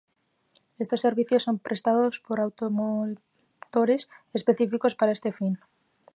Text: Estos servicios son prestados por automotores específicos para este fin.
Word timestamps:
Estos 0.83 1.01
servicios 1.05 1.43
son 1.43 1.59
prestados 1.59 2.15
por 2.25 2.37
automotores 2.39 4.01
específicos 4.39 4.93
para 4.99 5.15
este 5.17 5.31
fin. 5.37 5.53